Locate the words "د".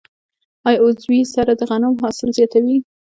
1.55-1.61